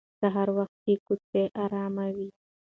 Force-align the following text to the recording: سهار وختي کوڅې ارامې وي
سهار 0.21 0.47
وختي 0.57 0.93
کوڅې 1.05 1.43
ارامې 1.63 2.09
وي 2.15 2.29